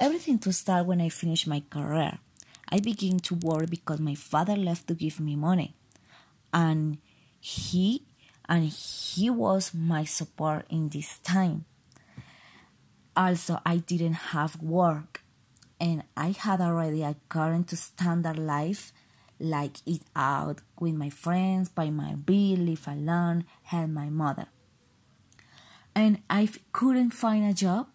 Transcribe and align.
Everything 0.00 0.38
to 0.40 0.52
start 0.52 0.86
when 0.86 1.00
I 1.00 1.08
finished 1.08 1.46
my 1.46 1.62
career. 1.70 2.18
I 2.68 2.80
began 2.80 3.18
to 3.20 3.36
worry 3.36 3.66
because 3.66 4.00
my 4.00 4.16
father 4.16 4.56
left 4.56 4.88
to 4.88 4.94
give 4.94 5.20
me 5.20 5.36
money. 5.36 5.76
And 6.52 6.98
he 7.40 8.02
and 8.48 8.64
he 8.64 9.30
was 9.30 9.72
my 9.72 10.04
support 10.04 10.66
in 10.68 10.88
this 10.88 11.18
time. 11.18 11.64
Also, 13.16 13.60
I 13.64 13.76
didn't 13.76 14.34
have 14.34 14.60
work 14.60 15.22
and 15.80 16.02
I 16.16 16.30
had 16.32 16.60
already 16.60 17.02
a 17.02 17.14
current 17.28 17.68
to 17.68 17.76
standard 17.76 18.38
life 18.38 18.92
like 19.38 19.76
eat 19.86 20.02
out 20.16 20.60
with 20.78 20.94
my 20.94 21.10
friends, 21.10 21.68
pay 21.68 21.90
my 21.90 22.14
bill, 22.14 22.58
live 22.58 22.88
alone, 22.88 23.44
help 23.62 23.90
my 23.90 24.08
mother. 24.08 24.46
And 25.94 26.22
I 26.28 26.48
couldn't 26.72 27.10
find 27.10 27.48
a 27.48 27.54
job 27.54 27.86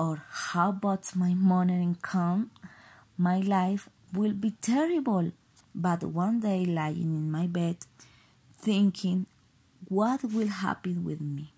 or 0.00 0.24
how 0.30 0.70
about 0.70 1.14
my 1.14 1.34
money 1.34 1.74
income, 1.74 2.50
my 3.18 3.38
life 3.38 3.90
will 4.14 4.32
be 4.32 4.52
terrible. 4.62 5.32
But 5.74 6.02
one 6.04 6.40
day 6.40 6.64
lying 6.64 7.12
in 7.20 7.30
my 7.30 7.46
bed 7.46 7.76
thinking 8.56 9.26
what 9.88 10.24
will 10.24 10.48
happen 10.48 11.04
with 11.04 11.20
me. 11.20 11.52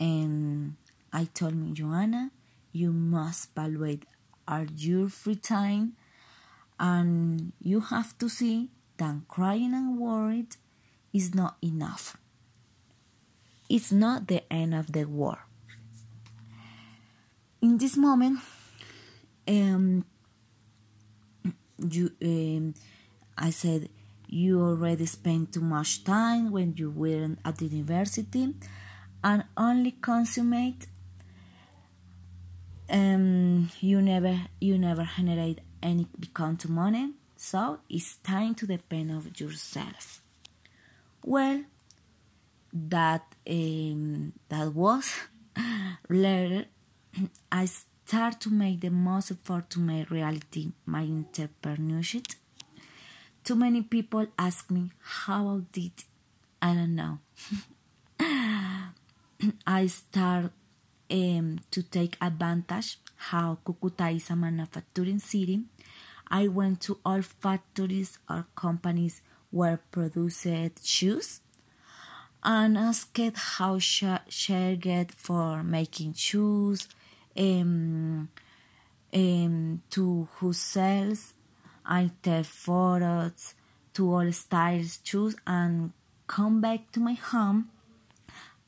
And 0.00 0.74
I 1.12 1.26
told 1.26 1.54
me, 1.54 1.72
Joanna, 1.72 2.32
you 2.72 2.92
must 2.92 3.50
evaluate 3.56 4.02
are 4.48 4.66
your 4.76 5.08
free 5.08 5.36
time 5.36 5.92
and 6.80 7.52
you 7.60 7.78
have 7.80 8.18
to 8.18 8.28
see 8.28 8.70
that 8.96 9.14
crying 9.28 9.72
and 9.72 9.98
worried 9.98 10.56
is 11.12 11.32
not 11.32 11.56
enough. 11.62 12.16
It's 13.68 13.92
not 13.92 14.26
the 14.26 14.42
end 14.52 14.74
of 14.74 14.92
the 14.92 15.04
war. 15.04 15.46
In 17.64 17.78
this 17.78 17.96
moment, 17.96 18.40
um, 19.48 20.04
you, 21.78 22.10
um, 22.22 22.74
I 23.38 23.48
said, 23.48 23.88
you 24.28 24.60
already 24.60 25.06
spent 25.06 25.54
too 25.54 25.62
much 25.62 26.04
time 26.04 26.50
when 26.50 26.74
you 26.76 26.90
weren't 26.90 27.38
at 27.42 27.56
the 27.56 27.64
university 27.64 28.52
and 29.22 29.44
only 29.56 29.92
consummate 29.92 30.88
um, 32.90 33.70
you 33.80 34.02
never 34.02 34.42
you 34.60 34.76
never 34.76 35.08
generate 35.16 35.60
any 35.82 36.06
become 36.20 36.58
to 36.58 36.70
money. 36.70 37.12
So 37.34 37.78
it's 37.88 38.16
time 38.16 38.54
to 38.56 38.66
depend 38.66 39.10
on 39.10 39.32
yourself. 39.38 40.20
Well 41.24 41.64
that 42.74 43.24
um, 43.48 44.34
that 44.50 44.74
was 44.74 45.10
later 46.10 46.66
i 47.50 47.64
start 47.64 48.40
to 48.40 48.50
make 48.50 48.80
the 48.80 48.90
most 48.90 49.30
effort 49.30 49.70
to 49.70 49.80
make 49.80 50.10
reality 50.10 50.72
my 50.86 51.04
entrepreneurship. 51.04 52.34
Too 53.42 53.54
many 53.54 53.82
people 53.82 54.26
ask 54.38 54.70
me 54.70 54.90
how 55.00 55.48
i 55.48 55.60
did 55.72 55.92
i 56.60 56.74
don't 56.74 56.94
know. 56.94 57.18
I 59.66 59.86
start 59.88 60.52
um, 61.10 61.60
to 61.70 61.82
take 61.82 62.16
advantage 62.20 62.98
how 63.16 63.58
Cucuta 63.64 64.14
is 64.14 64.30
a 64.30 64.36
manufacturing 64.36 65.18
city. 65.18 65.64
I 66.28 66.48
went 66.48 66.80
to 66.82 66.98
all 67.04 67.20
factories 67.22 68.18
or 68.28 68.46
companies 68.54 69.20
where 69.50 69.80
produced 69.90 70.86
shoes 70.86 71.40
and 72.42 72.76
asked 72.76 73.18
how 73.34 73.78
share 73.78 74.76
get 74.76 75.12
for 75.12 75.62
making 75.62 76.14
shoes, 76.14 76.88
um, 77.36 78.28
um, 79.12 79.82
to 79.90 80.28
who 80.36 80.52
sells. 80.52 81.34
I 81.86 82.10
take 82.22 82.46
photos 82.46 83.54
to 83.94 84.14
all 84.14 84.32
styles 84.32 85.00
shoes 85.04 85.36
and 85.46 85.92
come 86.26 86.60
back 86.60 86.90
to 86.92 87.00
my 87.00 87.12
home 87.12 87.70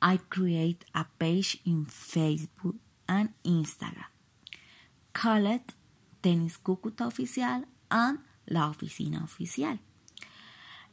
I 0.01 0.19
create 0.19 0.85
a 0.95 1.07
page 1.19 1.59
in 1.65 1.87
Facebook 1.87 2.77
and 3.09 3.31
Instagram. 3.45 4.13
Call 5.13 5.47
it 5.47 5.73
Tenis 6.23 6.59
Cúcuta 6.59 7.07
Oficial 7.07 7.65
and 7.91 8.19
La 8.49 8.71
Oficina 8.71 9.25
Oficial. 9.25 9.79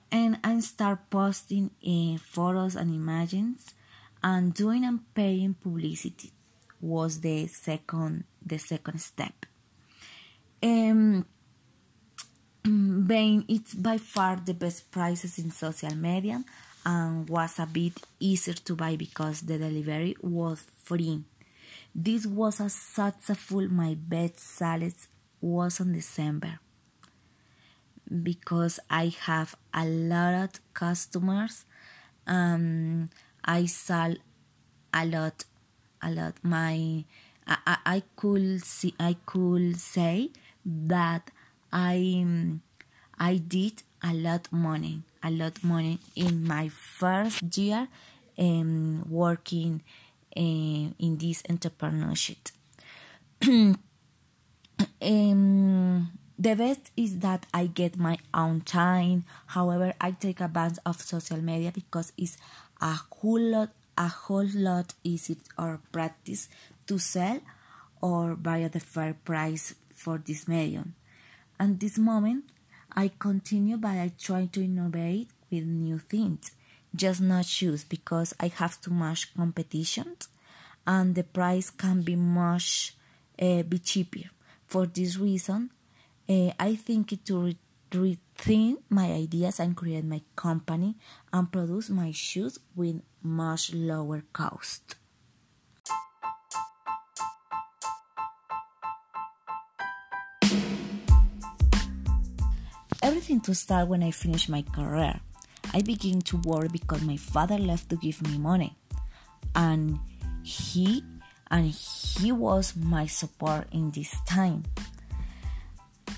And 0.10 0.40
I 0.44 0.60
start 0.62 1.10
posting 1.10 1.72
uh, 1.86 2.18
photos 2.18 2.76
and 2.76 2.94
images 2.94 3.74
and 4.24 4.54
doing 4.54 4.86
and 4.86 5.02
paying 5.14 5.56
publicity 5.56 6.32
was 6.84 7.22
the 7.22 7.48
second 7.48 8.26
the 8.46 8.60
second 8.60 9.00
step. 9.00 9.46
Um, 10.62 11.26
being 13.08 13.46
it's 13.48 13.74
by 13.74 13.98
far 13.98 14.36
the 14.36 14.54
best 14.54 14.92
prices 14.92 15.40
in 15.40 15.52
social 15.52 15.96
media 15.96 16.44
and 16.86 17.30
was 17.30 17.58
a 17.60 17.66
bit 17.66 17.94
easier 18.20 18.54
to 18.54 18.76
buy 18.76 18.98
because 18.98 19.42
the 19.42 19.58
delivery 19.58 20.16
was 20.22 20.66
free. 20.84 21.24
This 21.96 22.26
was 22.28 22.60
a 22.60 22.70
successful 22.70 23.68
my 23.70 23.96
best 23.96 24.40
sales 24.40 25.08
was 25.40 25.80
in 25.80 25.94
December 25.94 26.60
because 28.24 28.80
I 28.90 29.14
have 29.22 29.56
a 29.74 29.86
lot 29.86 30.34
of 30.44 30.74
customers 30.74 31.66
um 32.28 33.10
I 33.46 33.66
sell 33.68 34.16
a 34.94 35.06
lot 35.06 35.46
a 36.04 36.12
lot 36.12 36.36
my 36.44 37.04
I, 37.48 37.78
I 37.86 38.04
could 38.16 38.64
see 38.66 38.94
I 39.00 39.16
could 39.26 39.80
say 39.80 40.30
that 40.66 41.32
I 41.72 42.26
I 43.20 43.38
did 43.38 43.84
a 44.04 44.14
lot 44.14 44.52
money 44.52 45.02
a 45.24 45.32
lot 45.32 45.64
money 45.64 46.00
in 46.16 46.46
my 46.46 46.70
first 46.70 47.42
year 47.58 47.88
um, 48.38 49.06
working 49.10 49.82
uh, 50.36 50.40
in 50.42 51.18
this 51.20 51.42
entrepreneurship. 51.44 52.52
um, 55.02 56.12
the 56.40 56.56
best 56.56 56.92
is 56.98 57.20
that 57.20 57.46
I 57.54 57.68
get 57.68 57.98
my 57.98 58.18
own 58.34 58.62
time. 58.62 59.26
However, 59.48 59.94
I 60.02 60.12
take 60.12 60.42
advantage 60.42 60.80
of 60.86 61.02
social 61.02 61.38
media 61.42 61.72
because 61.74 62.12
it's 62.18 62.38
a 62.82 62.94
whole 63.12 63.40
lot, 63.40 63.70
a 63.98 64.08
whole 64.08 64.48
lot 64.54 64.94
easier 65.04 65.38
or 65.58 65.80
practice 65.92 66.50
to 66.88 66.98
sell 66.98 67.40
or 68.02 68.36
buy 68.36 68.62
at 68.62 68.74
the 68.74 68.80
fair 68.80 69.14
price 69.14 69.76
for 69.94 70.18
this 70.18 70.48
medium. 70.48 70.96
At 71.60 71.80
this 71.80 71.98
moment, 71.98 72.46
I 72.96 73.12
continue, 73.18 73.78
but 73.78 73.92
I 73.92 74.12
try 74.20 74.48
to 74.48 74.64
innovate 74.64 75.30
with 75.50 75.66
new 75.66 76.00
things. 76.00 76.52
Just 76.96 77.22
not 77.22 77.46
shoes 77.46 77.84
because 77.84 78.34
I 78.40 78.48
have 78.48 78.80
too 78.82 78.92
much 78.92 79.34
competition, 79.36 80.18
and 80.86 81.16
the 81.16 81.24
price 81.24 81.70
can 81.70 82.02
be 82.02 82.16
much 82.16 82.96
uh, 83.42 83.64
be 83.64 83.80
cheaper. 83.80 84.30
For 84.68 84.86
this 84.86 85.18
reason, 85.18 85.72
uh, 86.30 86.52
I 86.60 86.76
think 86.76 87.24
to 87.26 87.54
rethink 87.94 88.82
my 88.90 89.12
ideas 89.12 89.60
and 89.60 89.76
create 89.78 90.06
my 90.06 90.22
company 90.36 90.96
and 91.32 91.52
produce 91.52 91.90
my 91.90 92.12
shoes 92.12 92.60
with 92.76 93.02
much 93.22 93.74
lower 93.74 94.24
cost. 94.34 94.96
Everything 103.02 103.42
to 103.42 103.54
start 103.54 103.88
when 103.88 104.02
I 104.02 104.12
finished 104.12 104.50
my 104.50 104.62
career. 104.62 105.20
I 105.74 105.82
begin 105.82 106.22
to 106.22 106.38
worry 106.46 106.70
because 106.70 107.02
my 107.02 107.18
father 107.18 107.58
left 107.58 107.90
to 107.90 107.98
give 107.98 108.22
me 108.22 108.38
money. 108.38 108.78
And 109.56 110.00
he 110.44 111.04
and 111.52 111.70
he 111.70 112.32
was 112.32 112.76
my 112.76 113.06
support 113.06 113.68
in 113.72 113.92
this 113.92 114.16
time. 114.26 114.64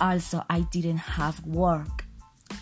Also, 0.01 0.44
I 0.50 0.62
didn't 0.62 0.97
have 0.97 1.45
work 1.45 2.06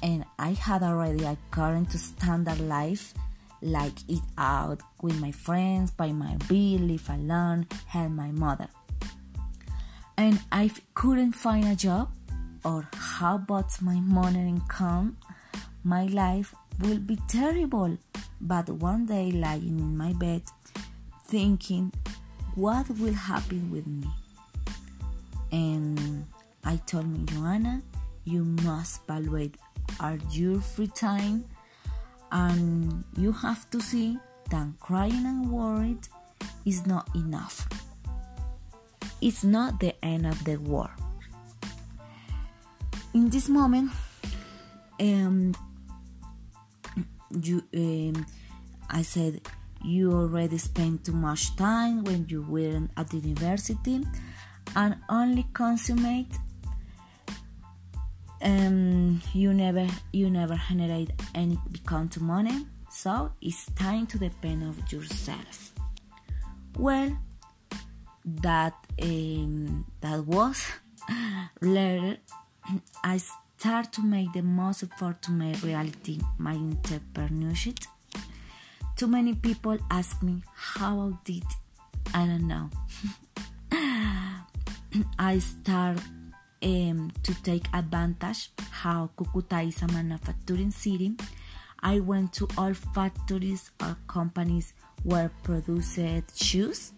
and 0.02 0.26
I 0.38 0.52
had 0.52 0.84
already 0.84 1.24
a 1.24 1.38
current 1.52 1.92
to 1.92 1.98
standard 1.98 2.60
life 2.60 3.14
like 3.62 3.94
eat 4.08 4.24
out 4.38 4.82
with 5.02 5.20
my 5.20 5.32
friends, 5.32 5.92
pay 5.92 6.12
my 6.12 6.36
bill, 6.48 6.80
live 6.80 7.10
alone, 7.10 7.68
help 7.88 8.12
my 8.12 8.32
mother. 8.32 8.68
And 10.18 10.40
I 10.52 10.70
couldn't 10.94 11.34
find 11.34 11.66
a 11.66 11.76
job 11.76 12.10
or 12.64 12.88
how 12.94 13.36
about 13.36 13.82
my 13.82 14.00
money 14.00 14.40
income, 14.40 15.18
my 15.84 16.06
life 16.06 16.54
will 16.82 17.00
be 17.00 17.18
terrible. 17.28 17.98
But 18.40 18.70
one 18.70 19.06
day, 19.06 19.32
lying 19.32 19.80
in 19.80 19.98
my 19.98 20.14
bed, 20.14 20.44
thinking, 21.28 21.92
what 22.56 22.90
will 23.00 23.14
happen 23.14 23.72
with 23.72 23.88
me? 23.88 24.08
And 25.52 26.26
I 26.66 26.78
told 26.78 27.08
me, 27.08 27.26
Joanna, 27.26 27.82
you 28.26 28.46
must 28.46 29.02
evaluate 29.04 29.58
are 30.00 30.18
your 30.32 30.62
free 30.62 30.88
time 30.88 31.46
and 32.32 33.04
you 33.18 33.32
have 33.32 33.70
to 33.72 33.82
see 33.82 34.18
that 34.50 34.68
crying 34.80 35.26
and 35.26 35.52
worried 35.52 36.08
is 36.66 36.86
not 36.86 37.08
enough. 37.16 37.68
it's 39.22 39.44
not 39.44 39.80
the 39.80 39.96
end 40.04 40.28
of 40.28 40.44
the 40.44 40.58
war. 40.58 40.92
In 43.14 43.30
this 43.30 43.48
moment, 43.48 43.92
um, 45.00 45.54
you, 47.42 47.64
um, 47.74 48.26
I 48.90 49.02
said 49.04 49.42
you 49.84 50.12
already 50.12 50.58
spent 50.58 51.06
too 51.06 51.14
much 51.14 51.56
time 51.56 52.04
when 52.04 52.26
you 52.28 52.42
weren't 52.42 52.92
at 52.98 53.10
the 53.12 53.18
university 53.18 54.06
and 54.76 54.98
only 55.10 55.46
consummate 55.54 56.36
um, 58.44 59.22
you 59.34 59.54
never 59.54 59.88
you 60.12 60.30
never 60.30 60.60
generate 60.70 61.12
any 61.34 61.58
to 62.12 62.22
money 62.22 62.66
so 62.90 63.32
it's 63.42 63.66
time 63.74 64.06
to 64.08 64.20
depend 64.20 64.64
of 64.64 64.92
yourself. 64.92 65.74
Well 66.78 67.18
that 68.26 68.74
um, 69.02 69.86
that 70.02 70.26
was 70.26 70.66
later 71.62 72.18
i 73.04 73.18
start 73.18 73.92
to 73.92 74.02
make 74.02 74.32
the 74.34 74.42
most 74.42 74.84
effort 74.84 75.22
to 75.22 75.32
make 75.32 75.62
reality 75.64 76.20
my 76.38 76.54
entrepreneurship. 76.56 77.86
Too 78.96 79.08
many 79.08 79.34
people 79.34 79.78
ask 79.90 80.22
me 80.22 80.44
how 80.54 81.00
I 81.00 81.12
did 81.24 81.44
i 82.14 82.26
don't 82.26 82.48
know. 82.48 82.70
I 85.18 85.40
start 85.40 85.98
um, 86.64 87.12
to 87.24 87.34
take 87.44 87.66
advantage 87.74 88.52
how 88.72 89.10
Cucuta 89.18 89.68
is 89.68 89.82
a 89.82 89.88
manufacturing 89.88 90.72
city. 90.72 91.16
I 91.82 92.00
went 92.00 92.32
to 92.34 92.48
all 92.58 92.74
factories 92.74 93.72
or 93.82 93.98
companies 94.08 94.74
where 95.04 95.32
produced 95.44 96.00
shoes 96.42 96.94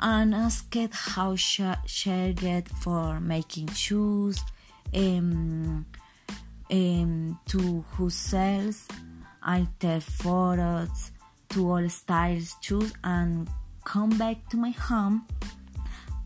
and 0.00 0.34
asked 0.34 0.76
how 0.92 1.34
share 1.36 2.32
get 2.34 2.68
for 2.68 3.18
making 3.20 3.68
shoes, 3.68 4.38
um, 4.94 5.86
um, 6.70 7.40
to 7.48 7.84
who 7.92 8.10
sells. 8.10 8.86
I 9.42 9.66
take 9.80 10.02
photos 10.02 11.10
to 11.50 11.70
all 11.70 11.88
styles 11.88 12.54
shoes 12.60 12.92
and 13.02 13.48
come 13.84 14.10
back 14.18 14.48
to 14.50 14.56
my 14.58 14.70
home 14.70 15.26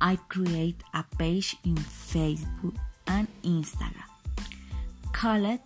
I 0.02 0.16
create 0.28 0.82
a 0.94 1.04
page 1.16 1.56
in 1.64 1.76
Facebook 1.76 2.74
and 3.06 3.28
Instagram. 3.44 4.10
called 5.12 5.44
it 5.44 5.60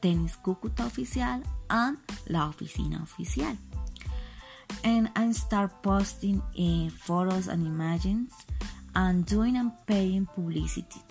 Tenis 0.00 0.36
Cúcuta 0.40 0.86
Oficial 0.86 1.42
and 1.68 1.96
La 2.28 2.48
Oficina 2.48 3.02
Oficial. 3.02 3.56
And 4.84 5.10
I 5.16 5.32
start 5.32 5.82
posting 5.82 6.40
uh, 6.40 6.90
photos 6.96 7.48
and 7.48 7.66
images 7.66 8.30
and 8.94 9.26
doing 9.26 9.56
and 9.56 9.72
paying 9.86 10.26
publicity 10.26 11.02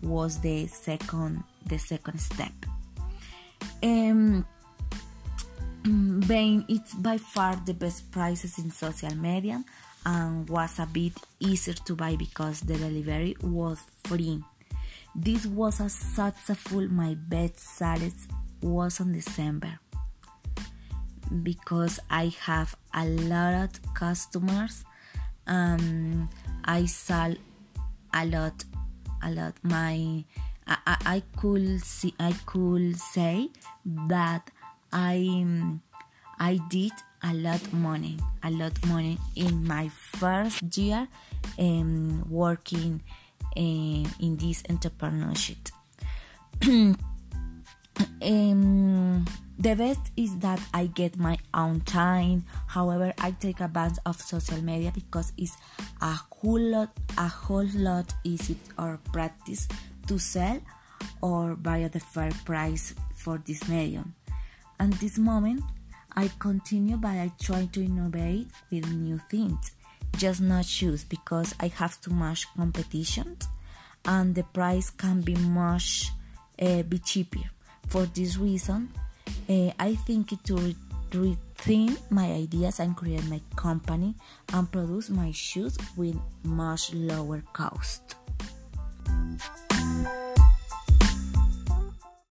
was 0.00 0.38
the 0.40 0.68
second 0.68 1.42
the 1.66 1.78
second 1.78 2.20
step. 2.20 2.52
Um, 3.82 4.46
being 6.28 6.64
it's 6.68 6.94
by 6.94 7.18
far 7.18 7.56
the 7.66 7.74
best 7.74 8.12
prices 8.12 8.58
in 8.58 8.70
social 8.70 9.14
media 9.16 9.64
and 10.06 10.48
was 10.48 10.78
a 10.78 10.86
bit 10.86 11.12
easier 11.38 11.74
to 11.74 11.94
buy 11.94 12.16
because 12.16 12.60
the 12.60 12.74
delivery 12.74 13.36
was 13.42 13.78
free. 14.04 14.42
This 15.14 15.46
was 15.46 15.80
a 15.80 15.88
successful 15.88 16.88
my 16.88 17.14
best 17.14 17.58
sales 17.58 18.28
was 18.62 19.00
on 19.00 19.12
December 19.12 19.78
because 21.42 22.00
I 22.10 22.32
have 22.40 22.74
a 22.94 23.04
lot 23.04 23.54
of 23.54 23.94
customers 23.94 24.84
um 25.46 26.28
I 26.64 26.86
sell 26.86 27.34
a 28.12 28.26
lot 28.26 28.64
a 29.22 29.30
lot 29.30 29.54
my 29.62 30.24
I, 30.66 30.96
I 31.06 31.22
could 31.36 31.82
see 31.82 32.14
I 32.18 32.32
could 32.46 32.96
say 32.96 33.50
that 33.84 34.50
I 34.92 35.44
I 36.40 36.58
did 36.70 36.92
a 37.22 37.34
lot 37.34 37.60
money, 37.72 38.16
a 38.42 38.50
lot 38.50 38.72
money 38.86 39.18
in 39.36 39.66
my 39.66 39.88
first 39.88 40.62
year 40.76 41.06
um, 41.58 42.24
working 42.30 43.02
uh, 43.56 43.60
in 43.60 44.36
this 44.38 44.62
entrepreneurship. 44.62 45.70
um, 48.22 49.24
the 49.58 49.74
best 49.74 50.00
is 50.16 50.38
that 50.38 50.58
I 50.72 50.86
get 50.86 51.18
my 51.18 51.36
own 51.52 51.82
time. 51.82 52.46
However, 52.66 53.12
I 53.18 53.32
take 53.32 53.60
advantage 53.60 53.98
of 54.06 54.18
social 54.18 54.62
media 54.62 54.92
because 54.94 55.34
it's 55.36 55.58
a 56.00 56.18
whole 56.30 56.58
lot, 56.58 56.88
a 57.18 57.28
whole 57.28 57.68
lot 57.74 58.14
easy 58.24 58.56
or 58.78 58.98
practice 59.12 59.68
to 60.06 60.18
sell 60.18 60.58
or 61.20 61.54
buy 61.56 61.82
at 61.82 61.94
a 61.96 62.00
fair 62.00 62.30
price 62.46 62.94
for 63.14 63.36
this 63.44 63.68
medium. 63.68 64.14
At 64.78 64.92
this 64.92 65.18
moment, 65.18 65.62
I 66.20 66.28
continue 66.38 66.98
but 66.98 67.16
I 67.16 67.32
try 67.40 67.64
to 67.72 67.82
innovate 67.82 68.48
with 68.70 68.86
new 68.92 69.18
things, 69.30 69.72
just 70.18 70.42
not 70.42 70.66
shoes 70.66 71.02
because 71.02 71.54
I 71.58 71.68
have 71.68 71.98
too 72.02 72.10
much 72.10 72.46
competition 72.54 73.38
and 74.04 74.34
the 74.34 74.42
price 74.42 74.90
can 74.90 75.22
be 75.22 75.34
much 75.36 76.10
uh, 76.60 76.82
be 76.82 76.98
cheaper. 76.98 77.40
For 77.88 78.04
this 78.04 78.36
reason, 78.36 78.90
uh, 79.48 79.70
I 79.78 79.94
think 79.94 80.36
to 80.44 80.56
re- 80.56 80.76
rethink 81.10 81.96
my 82.10 82.30
ideas 82.32 82.80
and 82.80 82.94
create 82.94 83.24
my 83.24 83.40
company 83.56 84.14
and 84.52 84.70
produce 84.70 85.08
my 85.08 85.30
shoes 85.32 85.78
with 85.96 86.20
much 86.44 86.92
lower 86.92 87.42
cost. 87.54 88.19